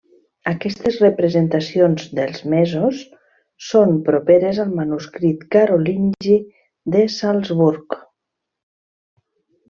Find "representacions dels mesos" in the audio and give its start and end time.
1.01-3.01